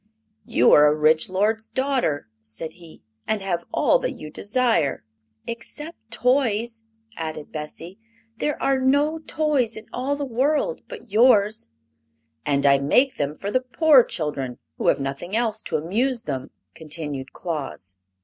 "You 0.45 0.71
are 0.71 0.87
a 0.87 0.95
rich 0.95 1.29
lord's 1.29 1.67
daughter," 1.67 2.27
said 2.41 2.73
he, 2.73 3.03
"and 3.27 3.39
have 3.43 3.65
all 3.71 3.99
that 3.99 4.13
you 4.13 4.31
desire." 4.31 5.03
"Except 5.45 5.95
toys," 6.09 6.81
added 7.15 7.51
Bessie. 7.51 7.99
"There 8.37 8.59
are 8.59 8.79
no 8.79 9.19
toys 9.19 9.75
in 9.75 9.85
all 9.93 10.15
the 10.15 10.25
world 10.25 10.81
but 10.87 11.11
yours." 11.11 11.71
"And 12.47 12.65
I 12.65 12.79
make 12.79 13.17
them 13.17 13.35
for 13.35 13.51
the 13.51 13.61
poor 13.61 14.03
children, 14.03 14.57
who 14.79 14.87
have 14.87 14.99
nothing 14.99 15.35
else 15.35 15.61
to 15.65 15.77
amuse 15.77 16.23
them," 16.23 16.49
continued 16.73 17.31
Claus. 17.31 17.95